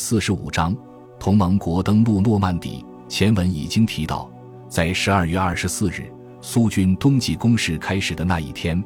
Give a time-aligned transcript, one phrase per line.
[0.00, 0.74] 四十五章，
[1.18, 2.82] 同盟国登陆诺曼底。
[3.06, 4.30] 前文已经提到，
[4.66, 8.82] 在十二月二十四日，苏军冬季攻势开始的那一天，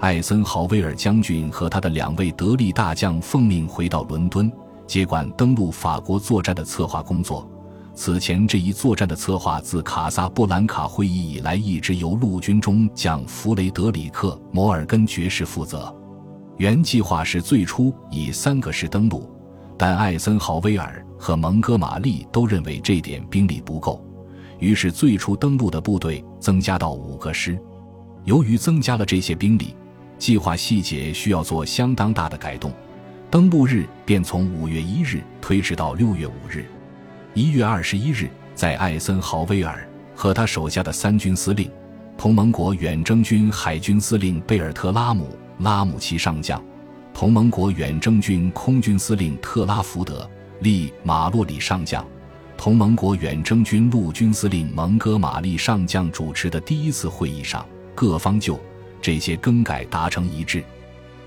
[0.00, 4.50] 艾森豪威尔将军和他的两位得力大将奉命回到伦敦，
[4.86, 7.46] 接管登陆法国作战的策划工作。
[7.94, 15.94] 此前这一作战的策划自卡萨布兰卡会议以来，一直由陆军中将弗雷德里克·摩尔根爵士负责。
[16.56, 19.30] 原计划是最初以三个师登陆，
[19.76, 24.04] 但艾森豪威尔和蒙哥马利都认为这点兵力不够，
[24.58, 27.58] 于是最初登陆的部队增加到五个师。
[28.24, 29.76] 由于增加了这些兵力，
[30.18, 32.72] 计划细节需要做相当大的改动，
[33.30, 36.64] 登陆日便从五月一日推迟到六月五日。
[37.34, 41.68] 一月二十一日，在艾森豪威尔和他手下的三军司令、
[42.16, 46.62] 同盟国远征军海军司令贝尔特拉姆·拉姆齐上将、
[47.14, 50.28] 同盟国远征军空军司令特拉福德·
[50.64, 52.04] 利·马洛里上将、
[52.56, 58.58] 同盟国远征军陆军司令蒙哥马利上将主持的第一次会议上，各方就
[59.00, 60.62] 这些更改达成一致。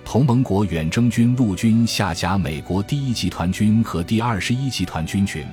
[0.04, 5.46] 同盟国远征军陆军下辖美国第一集团军和第二十一集团军群。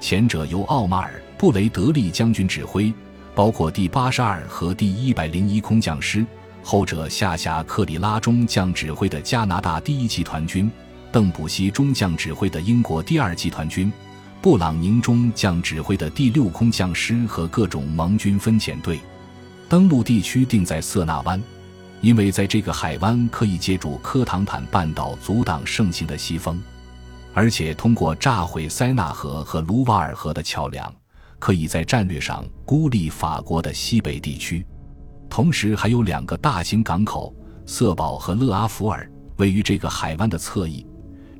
[0.00, 2.92] 前者由奥马尔·布雷德利将军指挥，
[3.34, 6.24] 包括第八十二和第一百零一空降师；
[6.62, 10.70] 后者下辖克里拉中将指挥的加拿大第一集团军，
[11.10, 13.92] 邓普西中将指挥的英国第二集团军，
[14.40, 19.00] 布朗宁中将指挥的第六空降师和各种盟军分遣队。
[19.68, 21.42] 登陆地区定在瑟纳湾，
[22.00, 26.62] 因为在这个海湾可以借助科唐坦半岛阻挡盛行的西风。
[27.34, 30.94] 而且通过炸毁塞纳河和卢瓦尔河的桥梁，
[31.38, 34.64] 可以在战略上孤立法国的西北地区。
[35.32, 40.86] 同时，还有两个大型港口——瑟堡和勒阿弗尔，位于这个海湾的侧翼。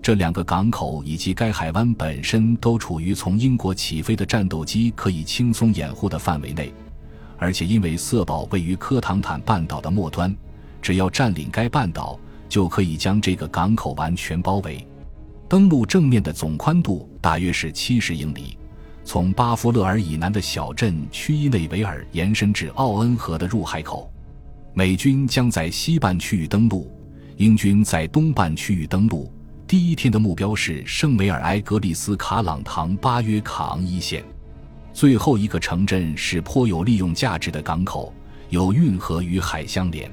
[0.01, 6.73] 这两个港口以及该海湾本身都处于从英国起飞的战斗机可以轻松掩护的范围内。
[7.37, 10.35] 而且，因为瑟堡位于科唐坦半岛的末端，
[10.81, 14.89] 只要占领该半岛，就可以将这个港口完全包围。
[15.51, 18.57] 登陆正面的总宽度大约是七十英里，
[19.05, 24.11] 从巴夫勒尔以南的小镇屈伊内维尔延伸至奥恩河的入海口。
[24.75, 26.91] 美军将在西半区域登陆，
[27.37, 29.31] 英军在东半区域登陆。
[29.67, 34.25] 第一天的目标是圣梅尔埃格利斯卡朗唐巴约卡昂一线。
[34.93, 38.13] 最后一个城镇是颇有利用价值的港口，
[38.51, 40.11] 有运河与海相连。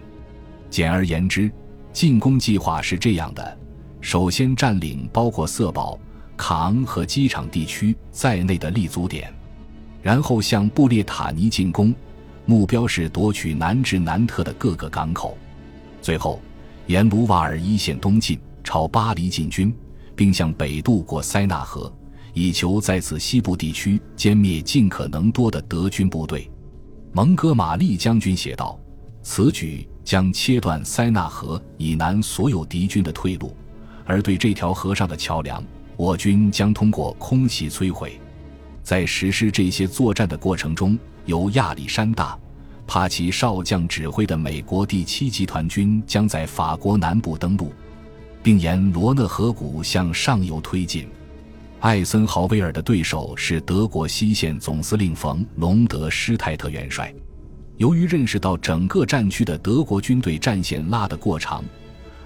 [0.70, 1.52] 简而言之，
[1.92, 3.58] 进攻计划是这样的。
[4.02, 6.00] 首先占领包括瑟堡、
[6.40, 9.32] 卡昂和机场地区在内的立足点，
[10.02, 11.94] 然后向布列塔尼进攻，
[12.46, 15.38] 目标是夺取南至南特的各个港口。
[16.02, 16.42] 最后，
[16.88, 19.76] 沿卢瓦尔一线东进，朝巴黎进军，
[20.16, 21.94] 并向北渡过塞纳河，
[22.34, 26.50] 以求在此西部地区歼灭尽可能多的德军部队。
[27.12, 28.80] 蒙哥马利将军写道
[29.22, 33.54] ：“此举将切断塞纳河以南所有敌军的退路。”
[34.08, 35.64] 而对这条河上的桥梁，
[36.00, 38.18] 我军将通过空袭摧毁。
[38.82, 42.36] 在实施这些作战的过程中，由亚历山大·
[42.88, 47.74] 帕奇少将指挥的美国第七集团军将在法国南部登陆，
[48.42, 51.06] 并沿罗讷河谷向上游推进。
[51.82, 57.14] 艾森豪威尔的对手是德国西线总司令冯·隆德施泰特元帅。
[57.76, 61.62] 由于认识到整个战区的德国军队战线拉得过长。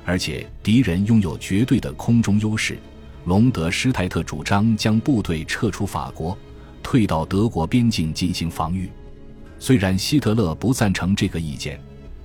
[0.06, 2.78] 而且敌人拥有绝对的空中优势，
[3.26, 6.38] 隆德施泰特主张将部队撤出法国，
[6.82, 8.90] 退到德国边境进行防御。
[9.60, 11.80] 虽然希特勒不赞成这个意见，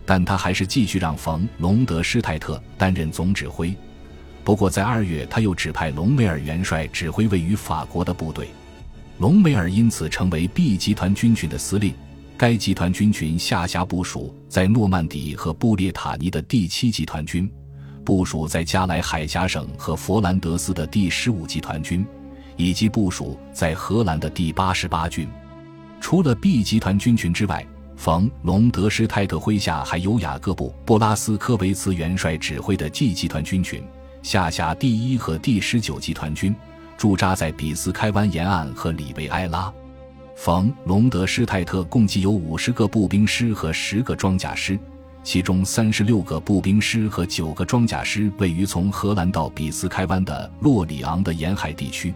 [0.05, 3.73] 但他还是继续让冯·隆德施泰特担任总指挥。
[4.43, 8.49] 不过在二月，他又指派隆美尔元帅指挥位于法国的部队，
[9.19, 11.95] 隆美尔因此成为 B 集团军群的司令。
[12.37, 17.49] 该集团军群下辖部署在诺曼底和布列塔尼的第七集团军。
[18.09, 22.07] 部署在加莱海峡省和佛兰德斯的第十五集团军，
[22.57, 25.29] 以及部署在荷兰的第八十八军。
[26.01, 27.63] 除了 B 集团军群之外，
[27.99, 33.85] 冯·隆德施泰特麾下还有雅各布·布拉斯科维茨元帅指挥的 G 集团军群，
[34.23, 36.57] 下辖第一和第十九集团军，
[36.97, 39.71] 驻扎在比斯开湾沿岸和里维埃拉。
[40.35, 44.79] 冯·隆德施泰特共计有五十个步兵师和十个装甲师。
[45.29, 52.15] 其中三十六个步兵师和九个装甲师位于从荷兰到比斯开湾的洛里昂的沿海地区，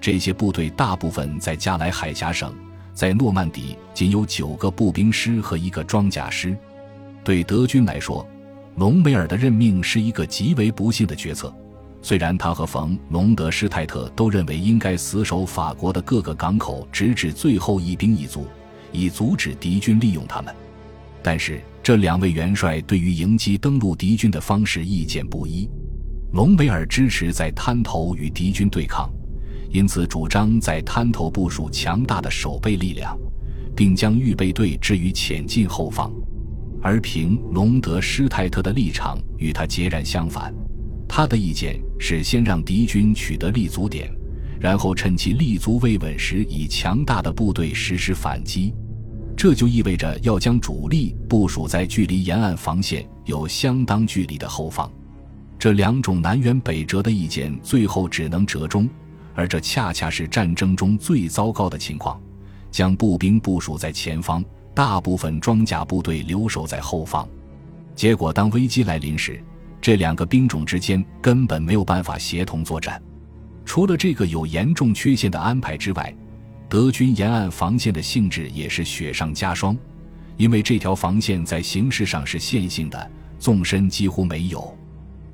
[0.00, 2.54] 这些部队大部分在加莱海峡省，
[2.94, 6.56] 在诺曼底仅有九个步兵师和一个装甲师。
[7.22, 8.26] 对德军来说，
[8.76, 11.54] 隆美尔的任命是一个极为不幸的决策。
[12.00, 18.46] 虽然他和冯·隆德施泰特都认为应该死守法国的各个港口，直至最后一兵一卒，
[18.92, 20.54] 以阻止敌军利用他们，
[21.22, 25.70] 但是这两位元帅对于迎击登陆敌军的方式意见不一。
[26.32, 29.08] 隆美尔支持在滩头与敌军对抗，
[29.70, 33.16] 因此主张在滩头部署强大的守备力量，
[33.76, 36.12] 并将预备队置于前进后方。
[36.82, 40.52] 而平隆德施泰特的立场与他截然相反。
[41.08, 44.10] 他的意见是先让敌军取得立足点，
[44.58, 48.74] 然后趁其立足未稳时，以强大的部队实施反击。
[49.36, 54.90] 这就意味着要将主力部署在距离沿岸防线有相当距离的后方。
[55.58, 58.88] 这两种南辕北辙的意见最后只能折中，
[59.34, 62.20] 而这恰恰是战争中最糟糕的情况：
[62.70, 64.42] 将步兵部署在前方，
[64.74, 67.28] 大部分装甲部队留守在后方。
[67.94, 69.42] 结果，当危机来临时，
[69.80, 73.00] 这两个兵种之间根本没有办法协同作战。
[73.64, 76.14] 除了这个有严重缺陷的安排之外，
[76.68, 79.76] 德军沿岸防线的性质也是雪上加霜。
[80.36, 84.76] 因为这条防线在形式上是线性的，纵深几乎没有。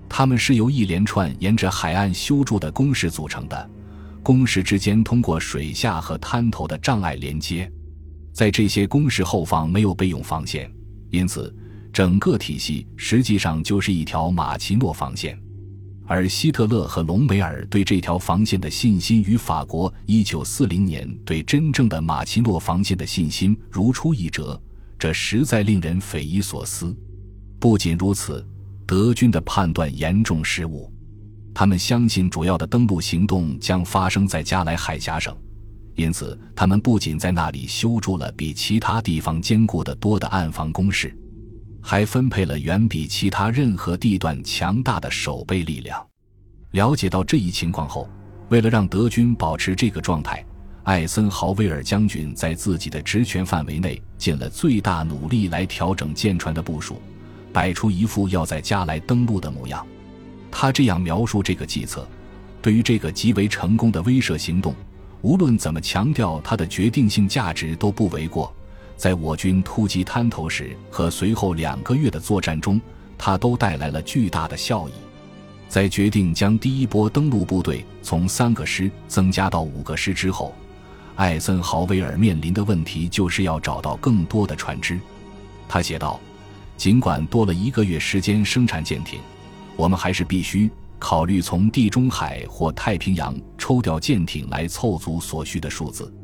[0.09, 3.71] 它们是由一连串沿着海岸修筑的工事组成的，
[4.23, 7.71] 工事之间通过水下和滩头的障碍连接。
[8.33, 10.71] 在这些工事后方没有备用防线，
[11.11, 11.55] 因此。
[11.93, 15.39] 整个体系实际上就是一条马奇诺防线，
[16.07, 24.61] 而希特勒和隆美尔对这条防线的信心与法国1940年对真正的马奇诺防线的信心如出一辙，
[24.99, 26.95] 这实在令人匪夷所思。
[27.59, 28.47] 不仅如此，
[28.87, 30.93] 德军的判断严重失误，
[31.55, 35.35] 他们相信主要的登陆行动将发生在加莱海峡省，
[35.95, 41.17] 因此他们不仅在那里修筑了比其他地方坚固的多的暗防工事。
[41.83, 46.07] 还分配了远比其他任何地段强大的守备力量。
[46.71, 48.09] 了解到这一情况后，
[48.49, 50.43] 为了让德军保持这个状态，
[50.85, 57.03] 艾森豪威尔将军在自己的职权范围内尽了最大努力来调整舰船的部署，
[57.53, 59.87] 摆出一副要在加来登陆的模样。
[60.51, 62.07] 他这样描述这个计策：
[62.63, 64.75] 对于这个极为成功的威慑行动，
[65.21, 68.55] 无论怎么强调它的决定性价值都不为过。
[69.03, 72.81] 在我军突击滩头时和随后两个月的作战中，
[73.19, 74.93] 他都带来了巨大的效益。
[75.69, 80.55] 在决定将第一波登陆部队从三个师增加到五个师之后，
[81.17, 85.01] 艾森豪威尔面临的问题就是要找到更多的船只。
[85.69, 86.21] 他写道
[86.79, 89.19] ：“尽管多了一个月时间生产舰艇，
[89.75, 90.71] 我们还是必须
[91.01, 96.15] 考虑从地中海或太平洋抽调舰艇来凑足所需的数字。”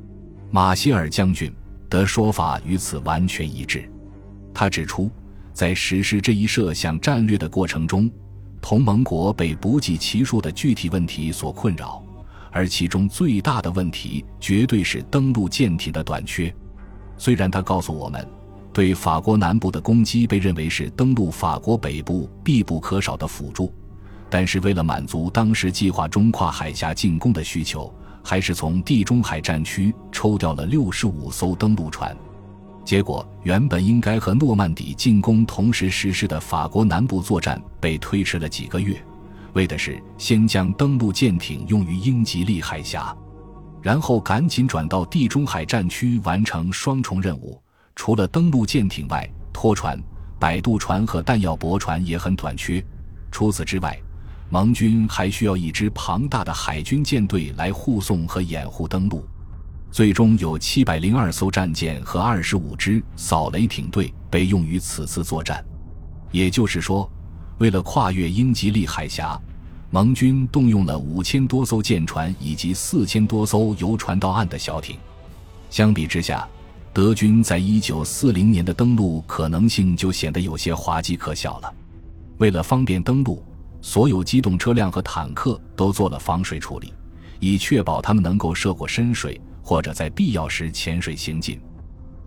[0.53, 1.53] 马歇尔将军。
[1.89, 3.91] 的说法与此完全一致。
[4.55, 5.11] 他指出，
[5.53, 8.11] 在实施这一设想战略的过程中，
[8.61, 12.03] 同盟国被不计其数的具体问题所困扰，
[12.51, 16.53] 而其中最大的问题绝对是登陆舰艇的短缺。
[17.17, 18.27] 虽然他告诉我们，
[18.73, 23.73] 对法国南部的攻击被认为是登陆法国北部必不可少的辅助，
[24.29, 27.93] 但是为了满足当时计划中跨海峡进攻的需求。
[28.29, 32.15] 还是从地中海战区抽调了六十五艘登陆船，
[32.85, 39.03] 结果原本应该和诺曼底进攻同时实施的法国南部作战被推迟了几个月，
[39.55, 43.17] 为的是先将登陆舰艇用于英吉利海峡，
[43.81, 47.59] 然后赶紧转到地中海战区完成双重任务。
[47.97, 49.99] 除了登陆舰艇外，拖船、
[50.39, 52.85] 摆渡船和弹药驳船也很短缺。
[53.33, 53.99] 除此之外，
[54.51, 59.27] 盟军还需要一支庞大的海军舰队来护送和掩护登陆。
[59.91, 65.65] 最终有七百零二艘战舰和二十五支扫雷艇队被用于此次作战。
[66.31, 67.11] 也就是说，
[67.59, 69.39] 为了跨越英吉利海峡，
[69.91, 74.97] 盟军动用了五千多艘舰船以及四千多艘游船到岸的小艇。
[75.71, 76.47] 相比之下，
[76.93, 81.75] 德军在一九四零年的登陆可能性就显得有些滑稽可笑了。
[82.39, 83.43] 为了方便登陆。
[83.81, 86.93] 所有机动车辆和坦克都做了防水处理，
[87.41, 91.61] 以确保他们能够涉过深水或者在必要时潜水行进。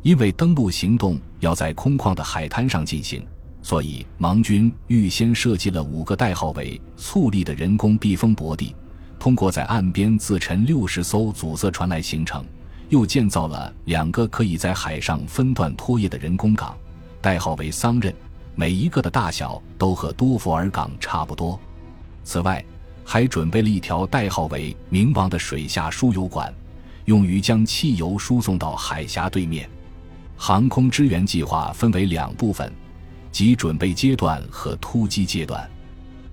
[0.01, 3.24] 因为登陆行动要在空旷的海滩上进行，
[3.62, 8.75] 所以盟军预先设计了五个代号为“簇立”的人工避风泊地，
[9.20, 12.43] 通过在岸边自沉六十艘阻塞船来形成。
[12.89, 16.75] 又建造了两个可以在海上分段拖曳的人工港，
[17.22, 18.13] 代号为“桑任”。
[18.62, 21.60] 每一个的大小都和多佛尔港差不多。
[22.24, 22.63] 此外，
[23.03, 26.53] 还准备了一条代号为“冥王”的水下输油管，
[27.06, 29.68] 用于将汽油输送到海峡对面。
[30.38, 32.72] 航空支援计划分为两部分，
[33.32, 35.68] 即准备阶段和突击阶段。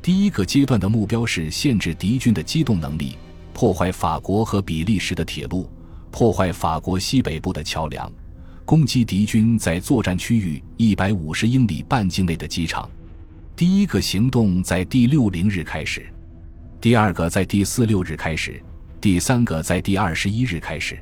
[0.02, 3.16] 第一个阶段的目标是限制敌军的机动能力，
[3.54, 5.66] 破坏法国和比利时的铁路，
[6.10, 8.12] 破坏法国西北部的桥梁，
[8.68, 12.86] 攻击敌军在作战区域一百五十英里半径内的机场。
[13.56, 16.06] 第一个行动在第六零日开始，
[16.78, 18.62] 第二个在第四六日开始，
[19.00, 20.98] 第三个在第二十一日开始。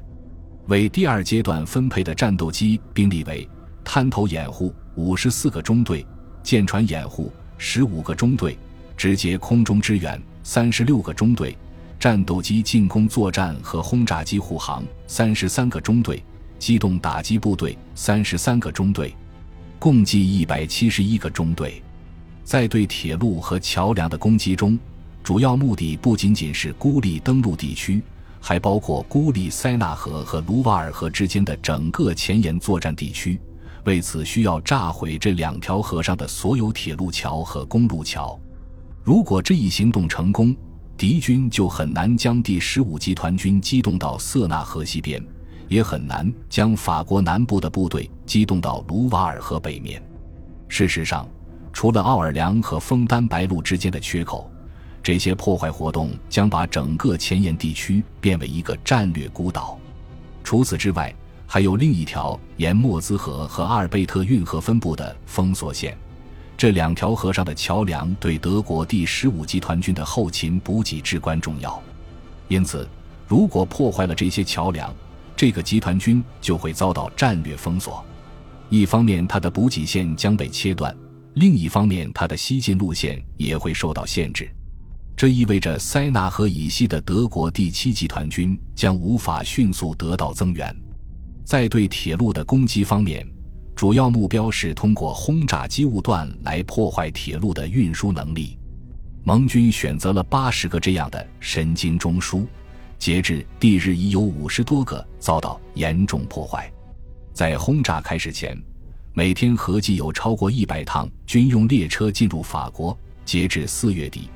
[0.69, 3.49] 为第二阶段分配的战斗机兵力为：
[3.83, 6.07] 滩头掩护五十四个中队，
[6.45, 8.57] 舰船掩护十五个中队，
[8.97, 11.59] 直接空中支援三十六个中队，
[11.99, 16.23] 战斗机进攻作战和轰炸机护航三十三个中队，
[16.59, 19.15] 机动打击部队三十三个中队，
[19.79, 21.83] 共计一百七十一个中队。
[22.45, 24.79] 在对铁路和桥梁的攻击中，
[25.23, 28.03] 主要目的不仅仅是孤立登陆地区。
[28.39, 33.41] 还包括孤立塞纳河和卢瓦尔河之间的整个前沿作战地区，
[33.83, 38.39] 为此需要炸毁这两条河上的所有铁路桥和公路桥。
[39.03, 40.55] 如果这一行动成功，
[40.97, 45.21] 敌军就很难将第十五集团军机动到塞纳河西边，
[45.69, 50.03] 也很难将法国南部的部队机动到卢瓦尔河北面。
[50.69, 51.29] 事实上，
[51.73, 54.51] 除了奥尔良和枫丹白露之间的缺口。
[55.03, 59.79] 这些破坏活动将把整个前沿地区变为一个战略孤岛。
[60.43, 61.15] 除此之外，
[61.47, 65.97] 还有另一条沿莫兹河和阿尔贝特运河分布的封锁线。
[66.57, 71.81] 这两条河上的桥梁对德国第十五集团军的后勤补给至关重要。
[72.49, 72.89] 因此，
[73.29, 74.93] 如果破坏了这些桥梁，
[75.37, 78.03] 这个集团军就会遭到战略封锁。
[78.71, 80.91] 一方面，它的补给线将被切断；
[81.35, 84.51] 另一方面，它的西进路线也会受到限制。
[85.15, 90.75] 这意味着塞纳河以西的德国第七集团军将无法迅速得到增援。
[91.45, 93.27] 在对铁路的攻击方面，
[93.75, 98.59] 主要目标是通过轰炸机务段来破坏铁路的运输能力。
[99.23, 102.45] 盟军选择了八十个这样的神经中枢，
[102.99, 106.71] 截至翌日已有五十多个遭到严重破坏。
[107.33, 108.57] 在轰炸开始前，
[109.13, 112.97] 每天合计有超过一百趟军用列车进入法国。
[113.25, 114.31] 截至四月底。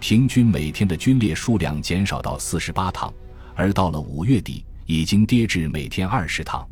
[0.00, 3.14] 平均每天的军列数量减少到四十八趟，
[3.54, 6.68] 而到了五月底，已经跌至每天二十趟。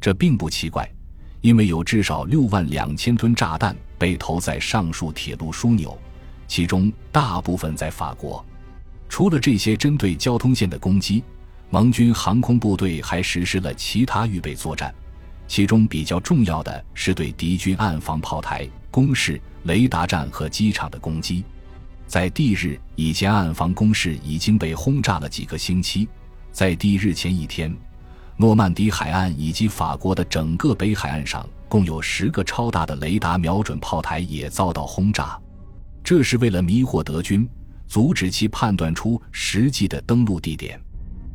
[0.00, 0.90] 这并不奇怪，
[1.42, 5.98] 因为有至少六万两千吨炸弹被投在上述铁路枢纽，
[6.48, 8.42] 其中大部分在法国。
[9.12, 11.22] 除了这些针对交通线的攻击，
[11.68, 14.92] 盟军航空部队还实施了其他预备作战，
[15.46, 21.44] 其中比较重要的是对敌军暗防炮台、工事、雷达站和机场的攻击。
[22.06, 26.08] 在地日以前，暗防工事已经被轰炸了几个星期。
[26.50, 27.70] 在地日前一天，
[28.38, 35.38] 诺曼底海岸以及法国的整个北海岸上，共有十个超大的雷达瞄准炮台也遭到轰炸。
[36.02, 37.46] 这是为了迷惑德军，
[37.92, 40.80] 阻止其判断出实际的登陆地点。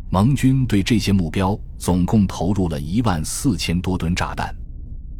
[0.09, 4.51] 盟军对这些目标总共投入了一万四千多吨炸弹。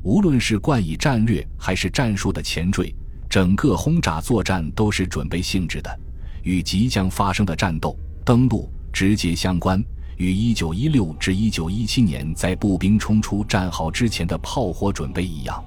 [0.01, 2.91] 无论是冠以战略还是战术的前缀。
[3.29, 6.00] 整个轰炸作战都是准备性质的，
[6.41, 9.79] 与即将发生的战斗登陆直接相关。
[10.15, 15.63] 与1916至1917年在步兵冲出战壕之前的炮火准备一样，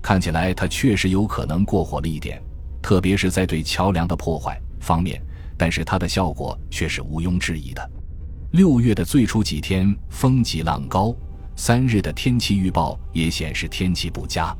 [0.00, 2.40] 看起来它确实有可能过火了一点，
[2.80, 5.22] 特别是在对桥梁的破坏方面。
[5.56, 7.90] 但是它的效果却是毋庸置疑的。
[8.52, 11.14] 六月的最初几天风急浪高，
[11.54, 14.56] 三日的天气预报也显示天气不佳。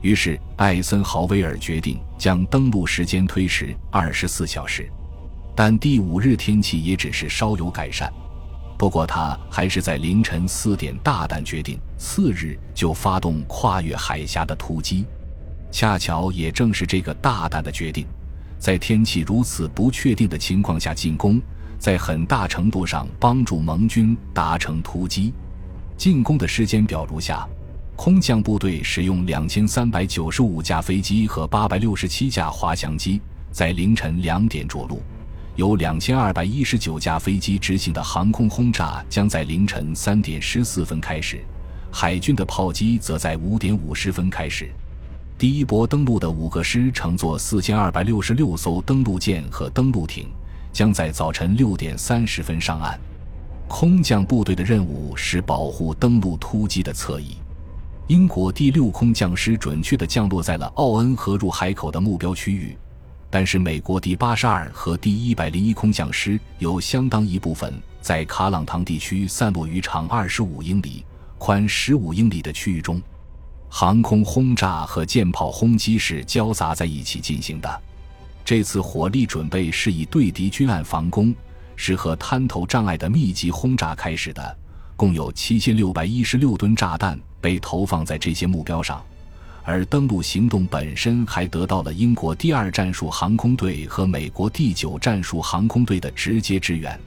[0.00, 4.90] 于是，艾森豪威尔决定将登陆时间推迟二十四小时，
[5.54, 8.10] 但第五日天气也只是稍有改善。
[8.78, 15.04] 不过，他还是在凌晨四点大胆决定次日就发动跨越海峡的突击。
[15.70, 18.06] 恰巧也正是这个大胆的决定，
[18.60, 21.40] 在天气如此不确定的情况下进攻，
[21.78, 25.32] 在很大程度上帮助盟军达成突击。
[25.96, 27.48] 进攻的时间表如下。
[27.96, 35.02] 空降部队使用两千三百九十五架飞机和八百六十七架滑翔机，在凌晨两点着陆。
[35.56, 41.44] 由两千二百一十九架飞机执行的航空轰炸将在凌晨三点十四分开始，
[41.92, 44.70] 海军的炮击则在五点五十分开始。
[45.40, 50.28] 第一波登陆的五个师乘坐四千二百六十六艘登陆舰和登陆艇，
[50.70, 53.00] 将在早晨六点三十分上岸。
[53.66, 57.38] 空降部队的任务是保护登陆突击的侧翼。
[58.06, 62.76] 英国第六空降师准确地降落在了奥恩河入海口的目标区域，
[63.30, 71.02] 但是美国第八十二和第一百零一空降师有相当一部分在卡朗唐地区散落于长二十五英里、
[71.38, 73.00] 宽十五英里的区域中。
[73.72, 77.82] 航空轰炸和舰炮轰击是交杂在一起进行的。
[78.44, 81.32] 这次火力准备是以对敌军岸防攻，
[81.76, 84.58] 是和滩头障碍的密集轰炸开始的，
[84.96, 89.00] 共有七千六百一十六吨炸弹被投放在这些目标上。
[89.62, 96.98] 而登陆行动本身还得到了英国第二战术航空队和美国第九战术航空队的直接支援。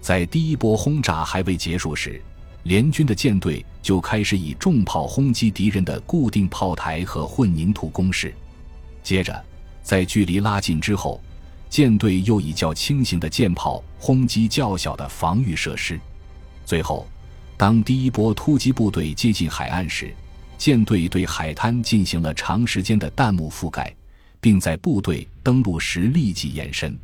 [0.00, 2.20] 在第一波轰炸还未结束时，
[2.64, 8.32] 联军的舰队就开始以重炮轰击敌人的固定炮台和混凝土工事。
[9.02, 9.44] 接着，
[9.82, 11.20] 在距离拉近之后，
[11.68, 15.98] 舰队又以较轻型的舰炮轰击较小的防御设施。
[16.64, 17.08] 最后，
[17.56, 20.14] 当第一波突击部队接近海岸时，
[20.56, 23.92] 舰队对海滩进行了长时间的弹幕覆盖，
[24.40, 26.96] 并在部队登陆时立即延伸。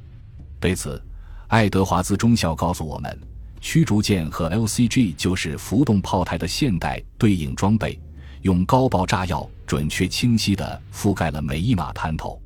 [0.60, 1.02] 对此，
[1.48, 3.18] 爱德华兹中校告诉我们，
[3.60, 7.98] 驱逐舰和 LCG 就是浮动炮台的现代对应装备，
[8.42, 12.40] 用高爆炸药准确清晰地覆盖了每一码滩头。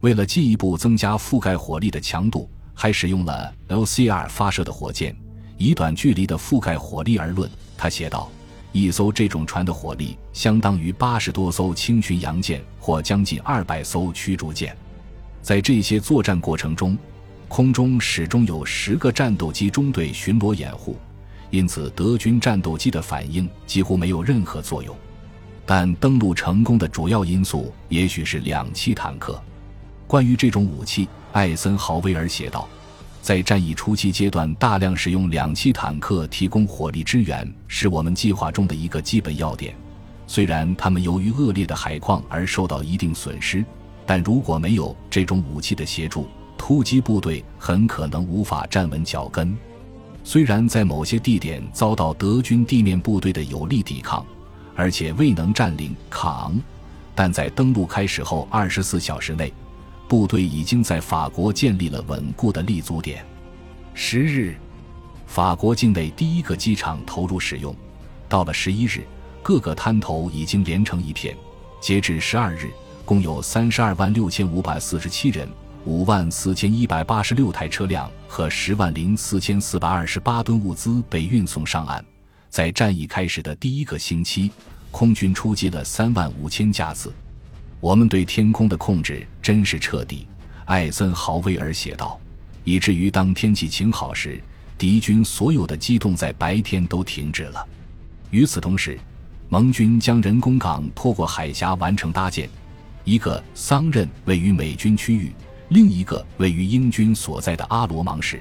[0.00, 5.16] 为了进一步增加覆盖火力的强度，还使用了 LCR 发射的火箭。
[5.58, 8.30] 以短距离的覆盖火力而论，他写道。
[8.72, 14.76] 一艘这种船的火力相当于八十多艘轻巡洋舰或将近二百艘驱逐舰。
[15.40, 16.94] 在这些作战过程中，
[17.48, 20.96] 空中始终有十个战斗机中队巡逻掩护，
[21.50, 24.94] 因此德军战斗机的反应几乎没有任何作用。
[25.64, 29.40] 但登陆成功的主要因素也许是两栖坦克。
[30.06, 32.68] 关于这种武器，艾森豪威尔写道。
[33.22, 39.74] 在战役初期阶段，大量使用两栖坦克提供火力支援，是我们计划中的一个基本要点。
[40.28, 43.64] 虽然他们由于恶劣的海况而受到一定损失，
[44.04, 49.56] 但如果没有这种武器的协助，突击部队很可能无法站稳脚跟。
[50.24, 54.26] 虽然在某些地点遭到德军地面部队的有力抵抗，
[54.74, 56.60] 而且未能占领卡昂，
[57.14, 59.52] 但在登陆开始后二十四小时内。
[60.08, 63.24] 部队已经在法国建立了稳固的立足点。
[63.92, 64.54] 十日，
[65.26, 67.74] 法国境内第一个机场投入使用。
[68.28, 69.04] 到了十一日，
[69.42, 71.36] 各个滩头已经连成一片。
[71.80, 72.70] 截至十二日，
[73.04, 75.48] 共有三十二万六千五百四十七人、
[75.86, 82.04] 五万四千一百八十六台车辆和十万零四千四百二十八吨物资被运送上岸。
[82.50, 84.50] 在战役开始的第一个星期，
[84.90, 87.14] 空军出击了三万五千架次。
[87.78, 90.26] 我们对天空的控制真是彻底，
[90.64, 92.18] 艾森豪威尔写道，
[92.64, 94.42] 以至于当天气晴好时，
[94.76, 97.64] 敌军所有的机动在白天都停止了。
[98.30, 98.98] 与此同时，
[99.48, 102.50] 盟军将人工港拖过海峡完成搭建，
[103.04, 105.30] 一个桑任位于美军区域，
[105.68, 108.40] 另一个位于英军所在的阿罗芒市。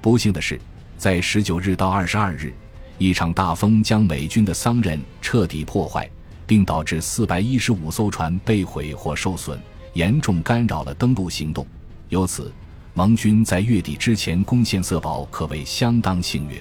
[0.00, 0.60] 不幸的是，
[0.96, 2.52] 在十九日到二十二日，
[2.98, 6.08] 一场大风将美军的桑任彻底破坏。
[6.48, 9.60] 并导致四百一十五艘船被毁或受损，
[9.92, 11.66] 严重干扰了登陆行动。
[12.08, 12.50] 由此，
[12.94, 16.58] 盟军在月底之前攻陷色堡可谓相当幸运。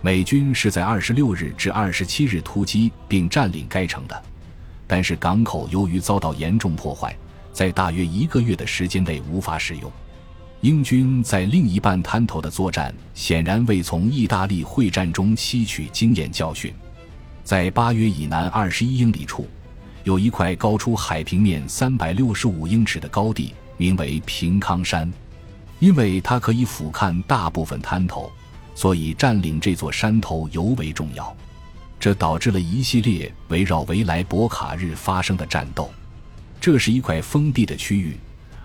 [0.00, 4.22] 美军是在二十六日至二十七日突击并占领该城的，
[4.86, 7.12] 但是港口由于遭到严重破坏，
[7.58, 9.90] 在大约一个月的时间内无法使用。
[10.60, 16.72] 英军在另一半滩头的作战显然未从意大利会战中吸取经验教训。
[17.42, 19.44] 在八约以南二十一英里处，
[20.04, 25.12] 有一块高出海平面三百六十五英尺的高地，名为平康山。
[25.80, 28.30] 因为它可以俯瞰大部分滩头，
[28.76, 31.36] 所以占领这座山头尤为重要。
[31.98, 35.90] 这导致了一系列围绕维莱博卡日发生的战斗。
[36.60, 38.16] 这是一块封闭的区域，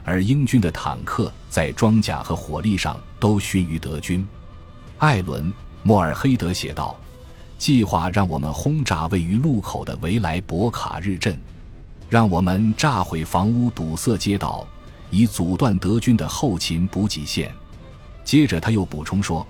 [0.03, 4.25] 而英军的坦克在装甲和火力上都逊于德军。
[4.97, 5.45] 艾伦·
[5.83, 6.97] 莫尔黑德写道。
[7.55, 11.39] 计划让我们轰炸位于路口的维莱博卡日镇，
[12.09, 14.67] 让我们炸毁房屋、堵塞街道，
[15.09, 17.49] 以阻断德军的后勤补给线。
[18.25, 19.47] 接着他又补充说，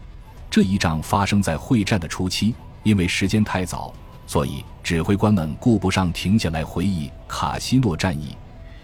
[0.48, 2.54] 这一仗发生在会战的初期，
[2.84, 3.92] 因为时间太早，
[4.28, 8.38] 所以指挥官们顾不上停下来回忆卡西诺战役，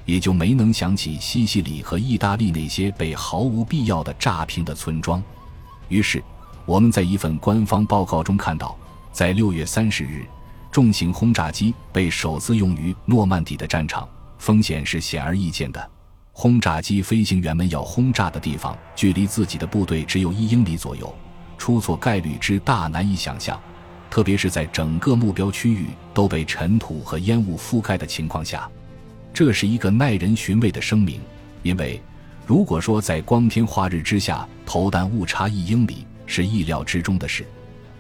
[0.06, 5.22] 也就没能想起西西里和意大利那些被毫无必要的炸平的村庄。
[5.88, 6.24] 于是，
[6.66, 8.76] 我们在一份官方报告中看到。
[9.12, 10.26] 在六月三十日，
[10.72, 14.10] 重型轰炸机被首次用于诺曼底的战场，
[14.40, 15.90] 风险是显而易见的。
[16.32, 21.14] 轰炸机飞行员们要轰炸的地方，距离自己的部队只有一英里左右，
[21.58, 23.60] 出错概率之大难以想象。
[24.10, 28.70] 特别是在整个目标区域都被尘土和烟雾覆盖的情况下，
[29.34, 31.22] 这是一个耐人寻味的声明。
[31.62, 32.02] 因为
[32.46, 37.46] 如果说在光天化日之下投弹误差一英里是意料之中的事。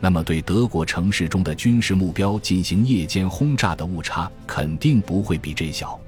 [0.02, 6.00] 那么，对德国城市中的军事目标进行夜间轰炸的误差肯定不会比这小。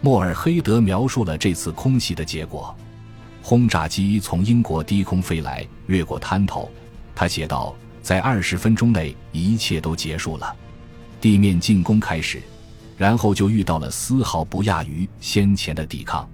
[0.00, 2.74] 莫尔黑德描述了这次空袭的结果：
[3.42, 6.70] 轰炸机从英国低空飞来，掠过滩头。
[7.14, 7.76] 他写道，
[8.06, 10.54] 在二十分钟内，一切都结束了，
[11.20, 12.40] 地面进攻开始，
[12.96, 16.24] 然后就遇到了丝毫不亚于先前的抵抗。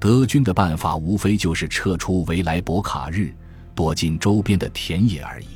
[0.00, 3.30] 德军的办法无非就是撤出维莱博卡日，
[3.74, 5.48] 躲进周边的田野而已。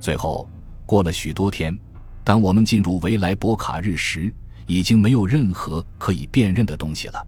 [0.00, 0.48] 最后，
[0.86, 1.78] 过了许多天，
[2.24, 4.32] 当我们进入维莱博卡日时，
[4.66, 7.22] 已经没有任何可以辨认的东西了。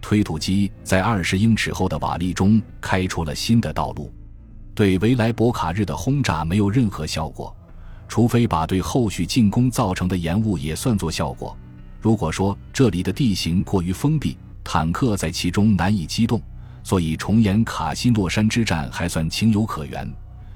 [0.00, 4.12] 推土机在二十英尺厚的瓦砾中开出了新的道路。
[4.78, 7.52] 对维莱博卡日的轰炸没有任何效果，
[8.06, 11.58] 除非把对后续进攻造成的延误也算作效果。
[12.00, 16.40] 如果说这里的地形过于封闭，坦克在其中难以机动，
[16.84, 20.08] 所以重演卡西诺山之战还算情有可原。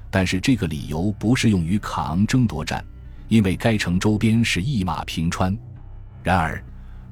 [0.09, 2.81] 但是这个理由不适用于卡昂争夺战，
[3.27, 5.53] 因为该城周边是一马平川。
[6.23, 6.63] 然而，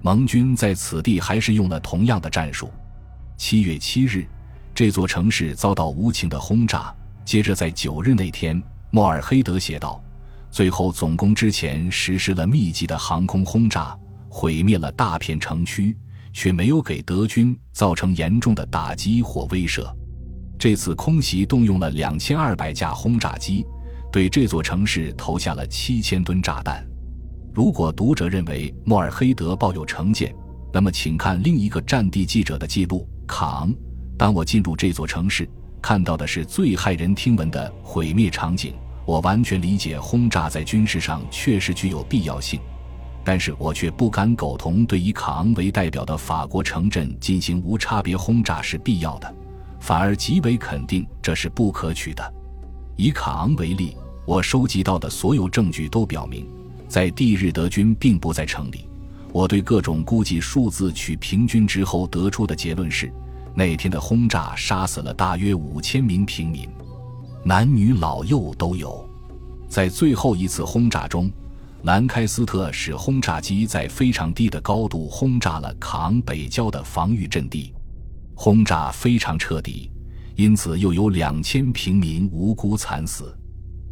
[0.02, 2.72] 盟军在此地还是用了同样的战术。
[3.36, 4.26] 七月七日，
[4.74, 6.96] 这座城市遭到无情的轰炸。
[7.32, 10.04] 接着，在九日那天，莫尔黑德写道
[10.52, 15.96] ：“最后总攻之前实施了密集的航空轰炸，毁灭了大片城区，
[16.34, 19.90] 却没有给德军造成严重的打击或威慑。
[20.60, 23.66] 这次空袭动用了两千二百架轰炸机，
[24.12, 26.86] 对这座城市投下了七千吨炸弹。”
[27.56, 30.36] 如果读者认为莫尔黑德抱有成见，
[30.74, 33.74] 那么请看另一个战地记者的记录：卡昂，
[34.18, 35.50] 当我进入这座城市，
[35.82, 38.74] 看到的是最骇人听闻的毁灭场景。
[39.04, 42.60] 我完全理解轰炸在军事上确实具有必要性，
[43.26, 49.36] 但是我却不敢苟同对以卡昂为代表的法国城镇进行无差别轰炸是必要的，
[49.80, 52.34] 反而极为肯定这是不可取的。
[52.96, 56.48] 以卡昂为例，我收集到的所有证据都表明。
[56.88, 58.88] 在地日德军并不在城里，
[59.34, 63.12] 我对各种估计数字取平均值后得出的结论是，
[63.54, 66.70] 那天的轰炸杀死了大约五千名平民，
[67.44, 69.08] 男女老幼都有。
[69.68, 71.30] 在最后一次轰炸中，
[71.84, 77.74] 兰开斯特使轰炸机在非常低的高度轰炸了卡昂北郊的防御阵地，
[78.36, 79.92] 轰炸非常彻底，
[80.36, 83.38] 因此又有两千平民无辜惨死。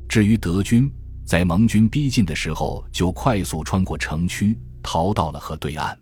[0.08, 0.91] 至于德军，
[1.26, 5.98] 在盟军逼近的时候，就快速穿过城区，逃到了河对岸。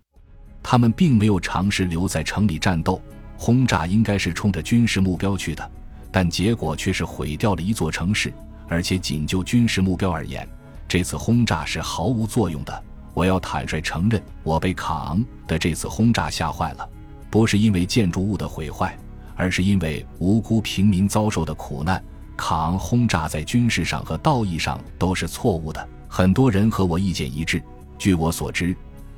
[0.62, 3.02] 他们并没有尝试留在城里战斗。
[3.38, 5.71] 轰炸应该是冲着军事目标去的，
[6.12, 8.34] 但结果却是毁掉了一座城市。
[8.67, 10.45] 而且仅就军事目标而言，
[10.89, 12.84] 这次轰炸是毫无作用的。
[13.13, 16.89] 我要坦率承认，我被卡昂的这次轰炸吓坏了，
[17.30, 18.97] 不是因为建筑物的毁坏，
[19.36, 22.04] 而是因为无辜平民遭受的苦难。
[22.36, 27.63] 卡昂轰炸在军事上和道义上都是错误的，很多人和我意见一致。
[27.97, 28.76] 据我所知，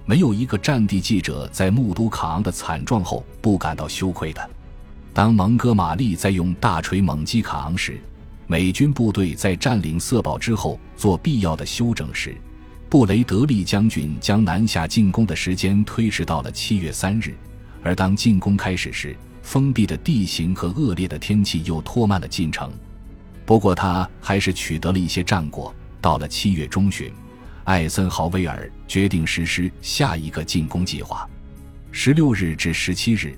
[0.10, 4.50] 没有一个战地记者在目睹卡昂的惨状后不感到羞愧的。
[5.14, 8.02] 当蒙哥马利在用大锤猛击卡昂时，
[8.48, 12.36] 美军部队在占领色堡之后做必要的休整时，
[12.90, 17.38] 布雷德利将军将南下进攻的时间推迟到了七月三日。
[17.84, 22.72] 而当进攻开始时，封闭的地形和恶劣的天气又拖慢了进程。
[23.46, 25.72] 不过，他还是取得了一些战果。
[26.02, 27.14] 到了七月中旬，
[27.64, 31.30] 艾森豪威尔决定实施下一个进攻计划。
[31.92, 33.38] 十六日至十七日，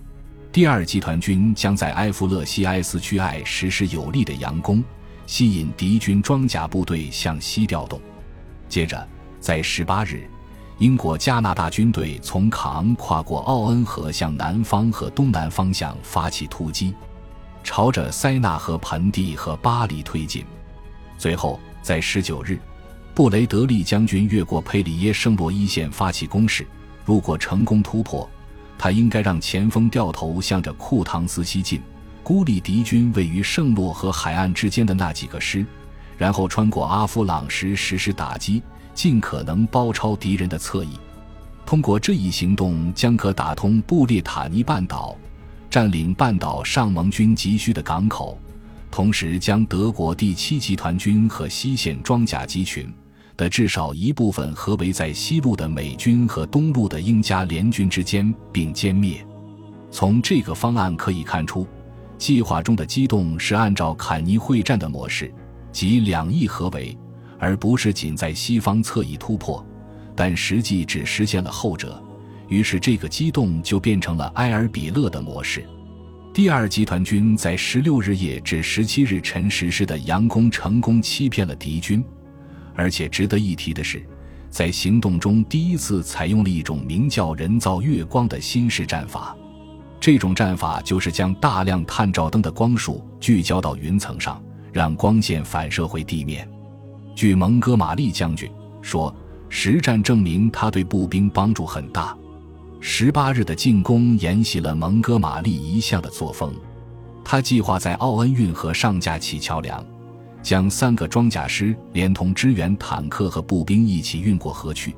[0.51, 4.84] 第二集团军将在埃夫勒西埃斯区艾实施有力的佯攻，
[5.25, 8.01] 吸引敌军装甲部队向西调动。
[8.67, 9.07] 接着，
[9.39, 10.29] 在十八日，
[10.77, 16.93] 英国加拿大军队从卡昂跨过奥恩河，向南方和东南方向发起突击。
[17.63, 20.43] 朝着塞纳河盆地和巴黎推进，
[21.17, 22.60] 最后在十九日，
[23.13, 26.65] 布雷德利将军越过佩里耶圣洛伊线发起攻势。
[27.04, 28.30] 如果成功突破，
[28.78, 31.82] 他应该让前锋掉头向着库唐斯西进，
[32.24, 35.65] 孤立敌军位于圣洛和海岸之间的那几个师，
[36.17, 40.91] 然后穿过阿夫朗什实施打击，尽可能包抄敌人的侧翼。
[41.65, 45.17] 通过这一行动，将可打通布列塔尼半岛。
[45.69, 48.38] 占领半岛上盟军急需的港口，
[48.89, 52.91] 同时将德国第七集团军和西线装甲集群
[53.38, 59.26] 的至少一部分合围在西路的美军和东路的英加联军之间，并歼灭。
[59.89, 61.67] 从这个方案可以看出，
[62.17, 65.34] 计划中的机动是按照坎尼会战的模式，
[65.72, 66.98] 即两翼合围，
[67.39, 69.65] 而不是仅在西方侧翼突破。
[70.15, 72.02] 但实际只实现了后者。
[72.48, 75.65] 于是，这个机动就变成了埃尔比勒的模式。
[76.34, 82.04] 第二集团军在十六日夜至十七日晨实施的佯攻成功欺骗了敌军，
[82.75, 84.05] 而且值得一提的是，
[84.49, 89.36] 在行动中第一次采用了一种名叫人造月光的新式战法。
[89.99, 94.41] 这种战法就是将大量探照灯的光束聚焦到云层上，
[94.73, 96.49] 让光线反射回地面。
[97.15, 98.49] 据蒙哥马利将军
[98.81, 99.13] 说，
[99.47, 102.17] 实战证明他对步兵帮助很大。
[102.79, 106.51] 十八日的进攻沿袭了蒙哥马利一向的作风。
[107.23, 109.86] 他计划在奥恩运河上架起桥梁，
[110.43, 114.95] 将三个装甲师连同支援坦克和步兵一起运过河去，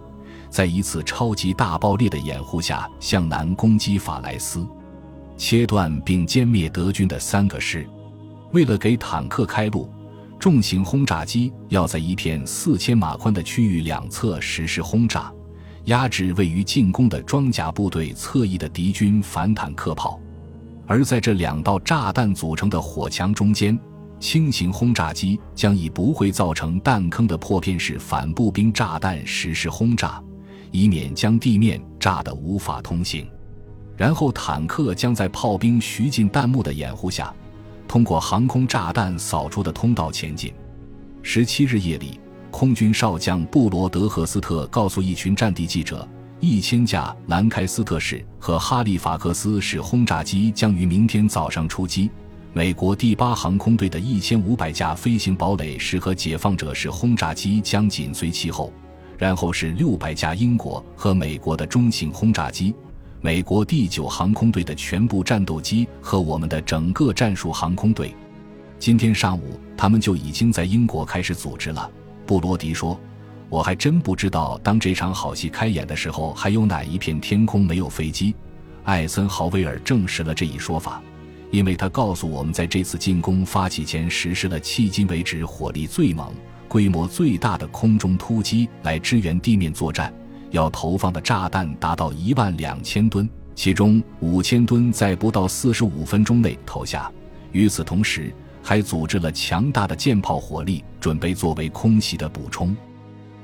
[0.50, 4.66] 在一次超级大爆裂的掩护下向南攻击法莱斯，
[5.38, 7.88] 切断并歼灭德军的三个师。
[8.52, 9.90] 为了给坦克开路，
[10.40, 15.32] 重型轰炸机要在一片四千码宽的区域两侧实施轰炸，
[15.86, 20.20] 压制位于进攻的装甲部队侧翼的敌军反坦克炮。
[20.86, 23.78] 而在这两道炸弹组成的火墙中间，
[24.24, 30.24] 轻型轰炸机将以不会造成弹坑的破片式反步兵炸弹实施轰炸，
[30.72, 33.28] 以免将地面炸得无法通行。
[33.98, 37.34] 然后坦克将在炮兵徐进弹幕的掩护下，
[37.86, 40.54] 通过航空炸弹扫出的通道前进。
[41.22, 42.18] 十七日夜里，
[42.50, 46.08] 空军少将布罗德赫斯特告诉一群战地记者。
[46.40, 52.10] 一千架兰开斯特式和哈利法克斯式轰炸机将于明天早上出击。
[52.56, 58.72] 美国第八航空队的一千五百架飞行堡垒式和解放者式轰炸机将紧随其后，
[59.18, 62.72] 然后是六百架英国和美国的中型轰炸机。
[63.22, 68.14] 美国第九航空队的全部战斗机和我们的整个战术航空队。
[68.78, 71.90] 今天上午，他们就已经在英国开始组织了。
[72.26, 73.00] 布罗迪说。
[73.50, 78.34] 我还真不知道，当这场好戏开演的时候，还有哪一片天空没有飞机？
[78.84, 81.00] 艾森豪威尔证实了这一说法，
[81.54, 86.34] 因为他告诉我们，在这次进攻发起前，实施了迄今为止火力最猛、
[86.68, 90.12] 规模最大的空中突击来支援地面作战，
[90.50, 97.12] 要投放的炸弹达到一万两千吨，其中五千吨在不到四十五分钟内投下。
[97.52, 102.76] 与此同时，还组织了强大的舰炮火力，准备作为空袭的补充。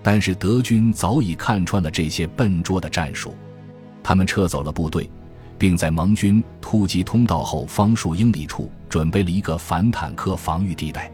[0.02, 3.36] 但是德军早已看穿了这些笨拙的战术，
[4.02, 5.08] 他们撤走了部队，
[5.60, 11.12] 并在盟军突击通道后方数英里处准备了一个反坦克防御地带。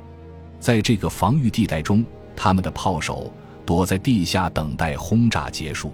[0.59, 2.05] 在这个防御地带中，
[2.35, 3.33] 他们的炮手
[3.65, 5.91] 躲在地下等待轰炸结束，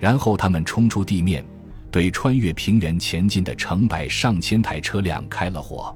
[0.00, 1.44] 然后他们冲出地面，
[1.90, 5.94] 对穿越平原前进的成百上千台车辆开了火。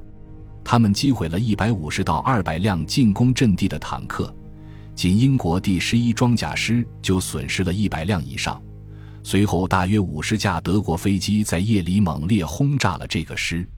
[0.63, 4.33] 他们击毁了一百五十到二百辆进攻阵地的坦克。
[4.95, 8.61] 仅英国第十一装甲师就损失了一百辆以上，
[9.31, 13.69] 随后大约五十架德国飞机在夜里猛烈轰炸了这个师。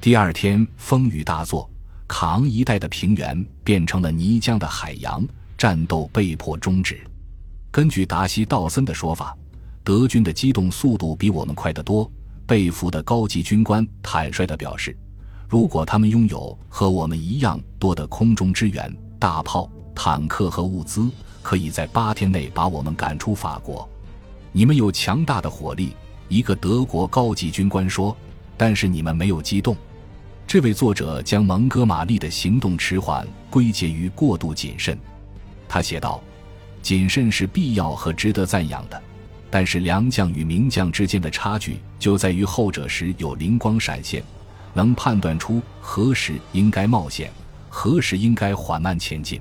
[0.00, 1.70] 第二天风雨大作，
[2.08, 5.24] 卡昂一带的平原变成了泥浆的海洋，
[5.56, 7.00] 战斗被迫终止。
[7.70, 9.38] 根据达西·道森的说法，
[9.84, 12.10] 德军的机动速度比我们快得多。
[12.44, 14.96] 被俘的高级军官坦率地表示，
[15.48, 19.70] 如果他们拥有和我们一样多的空中支援、大炮。
[19.94, 21.08] 坦克和物资
[21.42, 23.88] 可以在八天内把我们赶出法国。
[24.52, 25.94] 你们有强大的火力，
[26.28, 28.16] 一个德国高级军官说。
[28.60, 29.76] 但是你们没有机动。
[30.44, 34.98] 这位作者将蒙哥马利的行动迟缓归结于过度谨慎。
[35.68, 36.20] 他写道
[36.82, 39.00] ：“谨慎是必要和值得赞扬的，
[39.48, 44.24] 但是良将与名将之间的差距就在于后者时有灵光闪现，
[44.74, 47.30] 能判断出何时应该冒险，
[47.68, 49.40] 何时应该缓慢前进。”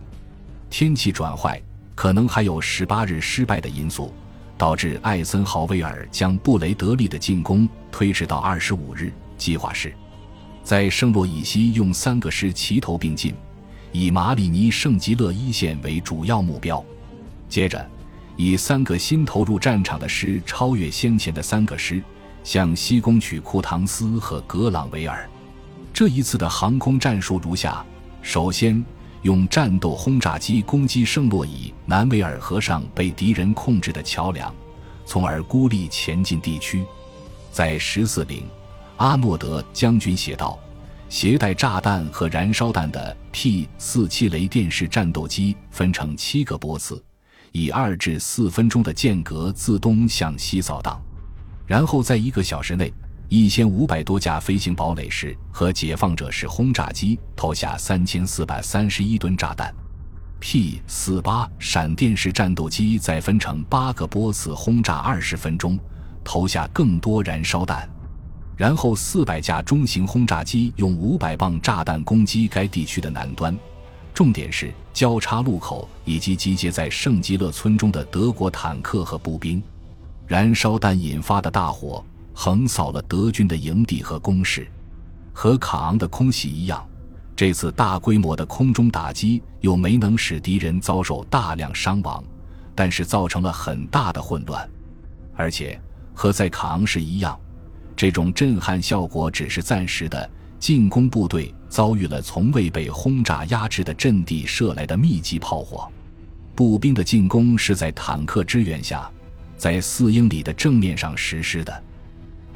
[0.69, 1.59] 天气转坏，
[1.95, 4.13] 可能还有十八日失败的因素，
[4.57, 9.13] 导致艾森豪威尔将布雷德利的进攻推迟到二十五日。
[9.37, 9.93] 计划是，
[10.63, 13.35] 在圣洛以西用三个师齐头并进，
[13.91, 16.83] 以马里尼圣吉勒一线为主要目标，
[17.47, 17.87] 接着
[18.35, 22.01] 以三个新投入战场的师超越先前的三个师，
[22.43, 25.29] 向西攻取库唐斯和格朗维尔。
[25.93, 27.85] 这一次的航空战术如下：
[28.23, 28.83] 首先。
[29.23, 34.53] 用战斗轰炸机攻击圣洛伊南维尔河上被敌人控制的桥梁，
[35.05, 36.85] 从而孤立前进地区。
[37.51, 38.43] 在十四岭，
[38.97, 40.59] 阿诺德将军写道
[41.09, 47.03] ：“携带炸弹和燃烧弹的 P 四七雷电式战斗机分成七个波次，
[47.51, 51.01] 以二至四分钟的间隔自东向西扫荡，
[51.65, 52.93] 然后在一个小时内。”
[53.29, 59.73] 一千五百多架飞行堡垒式和解放者式轰炸机投下三千四百三十一吨炸弹
[60.39, 65.77] ，P 四八闪电式战斗机再分成八个波次轰炸二十分钟，
[66.23, 67.89] 投下更多燃烧弹，
[68.55, 73.53] 然后四百架中型轰炸机用五百磅炸弹攻击该地区的南端，
[74.13, 79.61] 重点是交叉路口以及集结在圣吉勒村中的德国坦克和步兵。
[80.27, 82.03] 燃烧弹引发的大火
[82.39, 84.69] 横扫了德军的营地和工事，
[85.33, 86.87] 和卡昂的空袭一样，
[87.35, 92.23] 这次大规模的空中打击又没能使敌人遭受大量伤亡，
[92.75, 94.69] 但是造成了很大的混乱。
[95.35, 95.81] 而且
[96.13, 97.35] 和在卡昂时一样，
[97.95, 100.29] 这种震撼效果只是暂时的。
[100.59, 105.91] 进攻部队遭遇了从未被轰炸压制的阵地射来的密集炮火，
[106.53, 109.09] 步兵的进攻是在坦克支援下。
[109.55, 111.83] 在四英里的正面上实施的，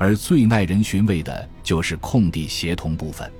[0.01, 3.31] 而最耐人寻味的就是空地协同部分。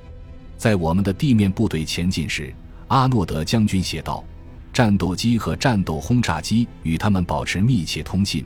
[0.58, 2.54] 在我们的地面部队前进时，
[2.88, 4.24] 阿诺德将军写道
[4.71, 8.45] ：“战斗机和战斗轰炸机与他们保持密切通信，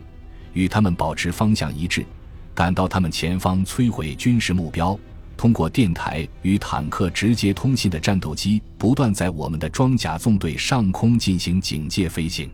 [0.54, 2.06] 与他们保持方向一致，
[2.54, 4.97] 赶到他们前方摧毁军事目标。
[5.36, 12.49] 通过电台与坦克直接通信的战斗机不断在我们的装甲纵队上空进行警戒飞行。”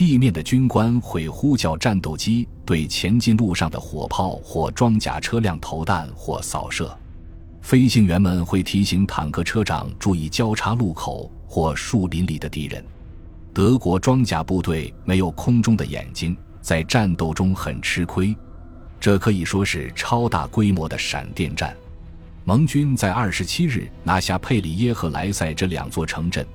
[0.00, 6.98] 地面的军官会呼叫战斗机对前进路上的火炮或装甲车辆投弹或扫射，
[7.60, 12.82] 飞行员们会提醒坦克车长注意交叉路口或树林里的敌人。
[13.52, 18.34] 德国装甲部队没有空中的眼睛，在战斗中很吃亏。
[18.98, 21.76] 这可以说是超大规模的闪电战。
[22.46, 26.46] 盟军在二十七日拿下佩里耶和莱塞这两座城镇。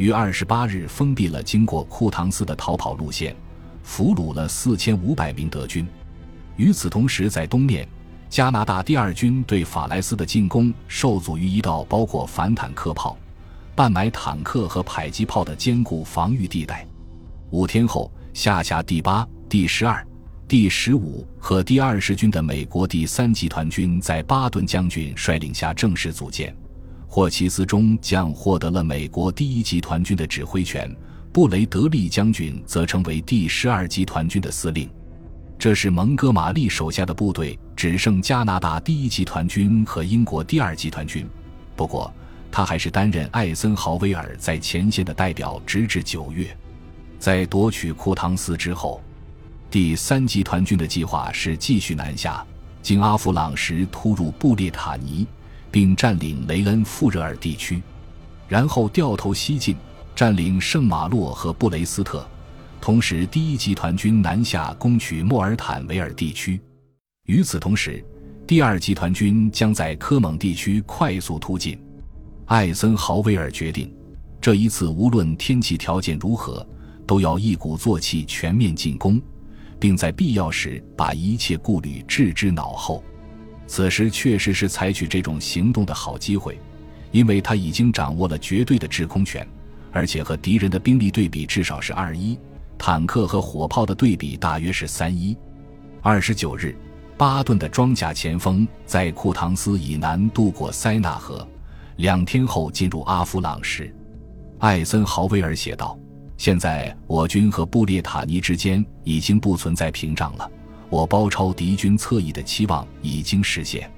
[0.00, 3.36] 于二十八日封闭了经过库唐斯的逃跑路线，
[3.82, 5.86] 俘虏了四千五百名德军。
[6.56, 7.86] 与此同时，在东面，
[8.30, 13.14] 加拿大第二军对法莱斯的进攻受阻于一道包括反坦克炮、
[13.74, 16.86] 半埋坦克和迫击炮的坚固防御地带。
[17.50, 20.02] 五天后，下辖第八、第十二、
[20.48, 26.56] 第十五和第二十军的美国第三集团军在巴顿将军率领下正式组建。
[27.12, 30.88] 霍奇斯中将获得了美国第一集团军的指挥权，
[31.32, 34.88] 布雷德利将军则成为第十二集团军的司令。
[35.58, 41.28] 这是蒙哥马利手下的部队只剩加拿大第一集团军和英国第二集团军。
[41.74, 42.14] 不过，
[42.48, 46.56] 他还是担任艾森豪威尔在前线的代表，直至九月。
[47.18, 49.02] 在夺取库唐斯之后，
[49.68, 52.46] 第三集团军的计划是继续南下，
[52.80, 55.26] 经阿弗朗什突入布列塔尼。
[55.70, 57.82] 并占领雷恩富热尔地区，
[58.48, 59.76] 然后掉头西进，
[60.14, 62.26] 占领圣马洛和布雷斯特。
[62.80, 66.60] 同时，第一集团军南下攻取莫尔坦维尔地区。
[67.26, 68.02] 与此同时，
[68.46, 71.78] 第二集团军将在科蒙地区快速突进。
[72.46, 73.94] 艾森豪威尔决定，
[74.40, 76.66] 这一次无论天气条件如何，
[77.06, 79.20] 都要一鼓作气全面进攻，
[79.78, 83.04] 并在必要时把一切顾虑置之脑后。
[83.70, 86.58] 此时确实是采取这种行动的好机会，
[87.12, 89.46] 因为他已经掌握了绝对的制空权，
[89.92, 92.36] 而且和敌人的兵力对比至少是二一，
[92.76, 95.36] 坦克和火炮的对比大约是三一。
[96.02, 96.76] 二十九日，
[97.16, 101.46] 巴顿的装甲前锋在库唐斯以南渡过塞纳河，
[101.98, 103.88] 两天后进入阿弗朗什。
[104.58, 105.96] 艾森豪威尔写道
[106.36, 110.50] ：“现在我军和布列塔尼之间已经不存在屏障了。”
[110.90, 113.88] 我包抄敌军侧翼的期望已经实现，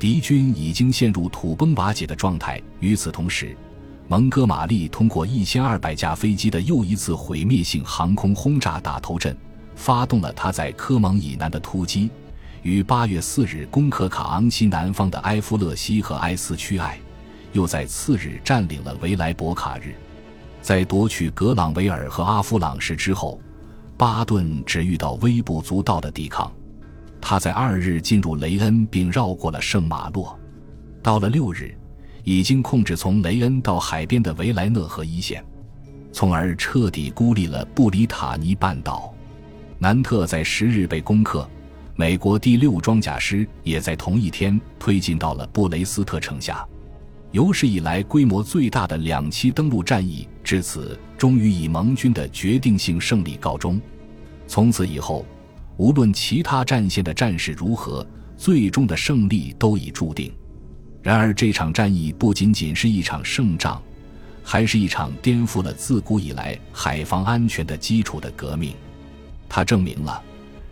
[0.00, 2.60] 敌军已经陷入土崩瓦解的状态。
[2.80, 3.56] 与此同时，
[4.08, 9.36] 蒙哥马利通过一千二百架飞机的又一次毁灭性航空轰炸打头阵，
[9.76, 12.10] 发动了他在科蒙以南的突击，
[12.62, 16.98] 于八月四日攻克卡昂西南方的埃夫勒西和埃斯屈埃，
[17.52, 19.94] 又在次日占领了维莱博卡日。
[20.60, 23.40] 在夺取格朗维尔和阿夫朗什之后。
[23.96, 26.52] 巴顿只遇到微不足道的抵抗，
[27.20, 30.38] 他在二日进入雷恩，并绕过了圣马洛，
[31.02, 31.76] 到了六日，
[32.24, 35.44] 已经控制从雷恩到海边的维莱讷河一线，
[36.12, 39.14] 从而彻底孤立了布里塔尼半岛。
[39.78, 41.48] 南特在十日被攻克，
[41.94, 46.66] 美国第六装甲师也在同一天推进到了布雷斯特城下。
[47.34, 53.80] 有史以来规模最大的两栖登陆战役至此终于以盟军的决定性胜利告终。
[54.46, 55.26] 从此以后，
[55.76, 60.32] 无论其他战线的战事如何，最终的胜利都已注定。
[61.02, 63.82] 然而，这场战役不仅仅是一场胜仗，
[64.44, 68.76] 还是一场颠覆了自古以来海防安全的基础的革命。
[69.48, 70.22] 它证明了，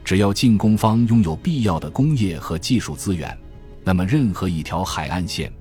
[0.05, 3.37] 只要进攻方拥有必要的工业和技术资源，
[3.83, 5.53] 那么任何一条海岸线。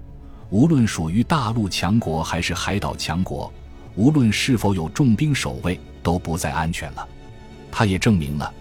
[0.52, 3.52] 无论属于大陆强国还是海岛强国，
[3.96, 7.08] 无论是否有重兵守卫，都不再安全了。
[7.72, 8.54] 他也证明了，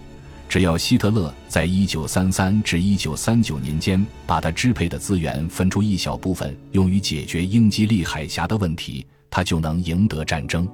[0.47, 10.65] 只要希特勒在1933至1939年间把他支配的资源分出一小部分用于解决英吉利海峡的问题，他就能赢得战争。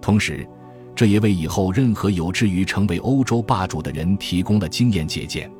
[0.00, 0.48] 同时，
[0.94, 5.50] 这也为以后任何有志于成为欧洲霸主的人提供了经验借鉴。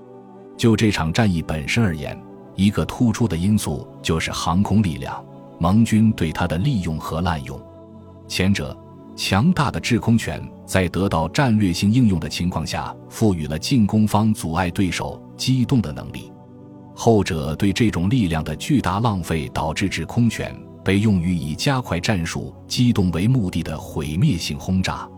[0.57, 2.18] 就这场战役本身而言，
[2.57, 5.24] 一个突出的因素就是航空力量，
[5.61, 7.61] 盟军对它的利用和滥用。
[8.26, 8.76] 前者，
[9.14, 16.32] 强大的制空权在得到战略性应用的情况下，赋予了进攻方阻碍对手机动的能力；
[16.94, 20.54] 后者对这种力量的巨大浪费，导致制空权
[20.84, 25.09] 被用于以加快战术机动为目的的毁灭性轰炸。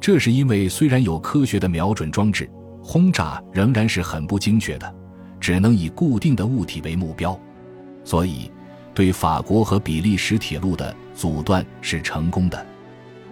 [0.00, 2.50] 这是因为，虽然有科学的瞄准装置，
[2.82, 4.94] 轰炸仍然是很不精确的，
[5.42, 7.36] 只能以固定的物体为目标。
[8.04, 8.48] 所以，
[8.94, 12.64] 对法国和比利时铁路的阻断是成功的，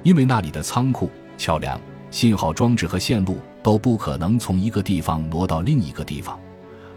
[0.03, 1.09] 因为那里的仓库、
[1.39, 1.81] 桥梁、
[2.11, 6.37] 信号装置和线路都不可能从一个地方挪到另一个地方，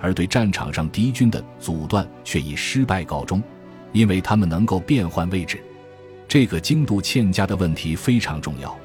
[0.02, 3.42] 而对战场上敌军的阻断却以失败告终，
[3.92, 5.62] 因为他们能够变换位置。
[6.28, 8.76] 这个精度欠佳的问题非常重要。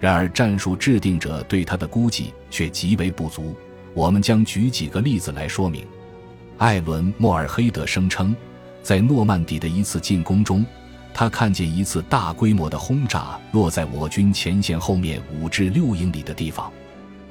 [0.00, 3.54] 然而，战术制定者对他的估计却极为不足。
[3.94, 5.84] 我们将举几个例子来说明。
[6.58, 8.34] 艾伦·莫尔黑德声称，
[8.82, 10.64] 在诺曼底的一次进攻中，
[11.12, 16.70] 他看见一次大规模的轰炸落在我军前线后面五至六英里的地方。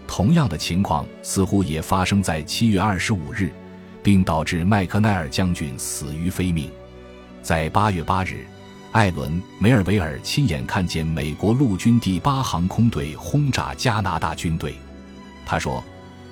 [0.08, 3.52] 同样的情况似乎也发生在七月二十五日，
[4.02, 6.70] 并导致麦克奈尔将军死于非命。
[7.42, 8.46] 在八月八日。
[8.94, 14.74] 艾伦·梅尔维尔亲眼看见美国陆军第八航空队轰炸加拿大军队。
[15.46, 15.84] 他说：“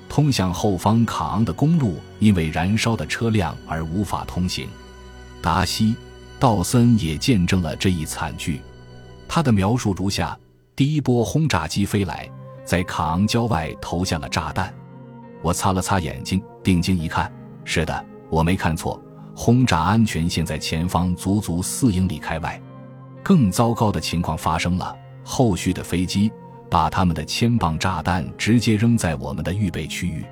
[0.08, 4.68] 通向后方卡昂的公路因为燃烧的车辆而无法通行。”
[5.42, 5.92] 达西·
[6.38, 8.60] 道森也见证了这一惨剧。
[9.28, 10.38] 他的描述如下：
[10.74, 12.28] 第一波轰炸机飞来，
[12.64, 14.72] 在卡昂郊外投下了炸弹。
[15.42, 17.32] 我擦了擦眼睛，定睛一看，
[17.64, 19.00] 是的，我没看错。
[19.34, 22.60] 轰炸安全线在前方足足四英里开外，
[23.22, 24.96] 更糟糕的情况发生了。
[25.22, 26.32] 后续的飞机
[26.70, 30.24] 把他们的铅棒炸弹直接扔在我们的预备区域。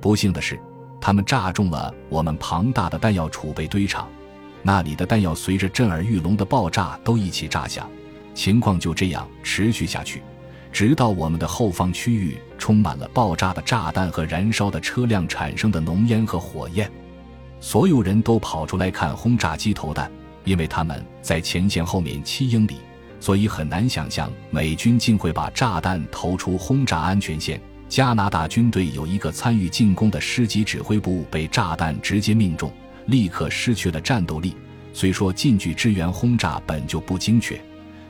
[0.00, 0.58] 不幸的是，
[1.00, 4.08] 他们炸中了我们庞大的弹药储备堆场，
[4.62, 7.88] 那里的弹药随着震耳欲聋的爆炸都一起炸响。
[8.32, 10.22] 情况就这样持续下去，
[10.72, 16.90] 直到我们的后方区域充满了爆炸的炸弹和燃烧的车辆产生的浓烟和火焰。
[17.58, 20.10] 所有人都跑出来看轰炸机投弹，
[20.44, 22.76] 因为他们在前线后面七英里，
[23.20, 27.60] 所以很难想象美军竟会把炸弹投出轰炸安全线。
[27.88, 32.72] 加拿大军队有一个参与进攻的师级指挥部被炸弹直接命中，
[33.06, 34.56] 立刻失去了战斗力。
[34.92, 37.60] 虽说近距支援轰炸本就不精确，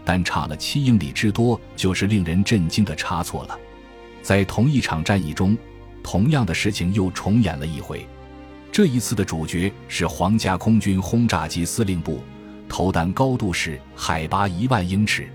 [0.05, 3.59] 但差了七英里之多就是令人震惊的差错了。
[4.23, 5.57] 在同一场战役中，
[6.03, 8.07] 同样的事情又重演了一回。
[8.71, 12.23] 这一次的主角是皇家空军轰炸机司令部，
[12.71, 15.29] 投弹高度是海拔一万英尺。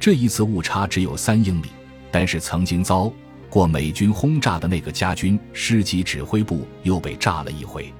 [0.00, 1.66] 这一次误差只有三英里，
[2.10, 3.12] 但是曾经遭
[3.48, 7.92] 过美军轰炸的那个家军师级指挥部又被炸了一回。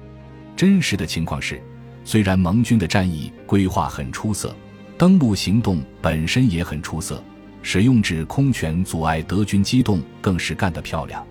[0.55, 1.61] 真实的情况是，
[2.03, 4.53] 虽然盟军的战役规划很出色，
[4.97, 7.23] 登陆行动本身也很出色，
[7.61, 11.25] 使用制空权阻碍德军机动更是干得漂亮。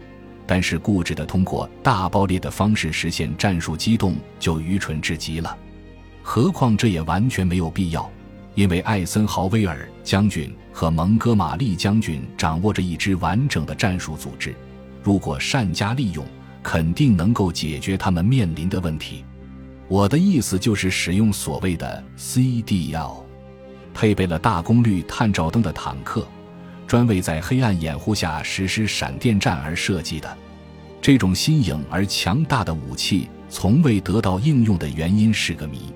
[0.46, 5.56] 但是固执的通过大爆裂的方式实现战术机动就愚蠢至极了，
[6.22, 8.10] 何况这也完全没有必要，
[8.54, 14.54] 因为艾森豪威尔将军和蒙哥马利将军掌握着一支完整的战术组织，
[15.02, 16.24] 如果善加利用，
[16.62, 19.24] 肯定能够解决他们面临的问题。
[19.88, 23.24] 我的意思就是使用所谓的 CDL，
[23.92, 26.26] 配备了大功率探照灯的坦克。
[26.86, 30.36] 专为在黑暗掩护下实施闪电战而设计的，
[31.00, 35.90] 这种新颖而强大的武器从未得到应用的原因是个谜。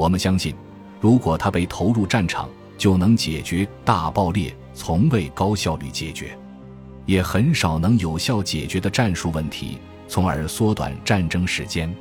[0.00, 0.54] 我们相信，
[0.98, 2.48] 如果它被投入战场，
[2.78, 6.34] 就能解决大爆裂从未高效率解决，
[7.04, 9.76] 也很少能有效解决的战术问题，
[10.08, 11.94] 从而缩短战争时间。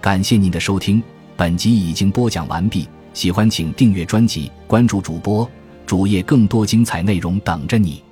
[0.00, 1.02] 感谢您的收听，
[1.36, 2.88] 本集已经播讲完毕。
[3.12, 5.46] 喜欢请订阅专辑，关注主播。
[5.84, 8.02] 主页更多精彩内容等着你。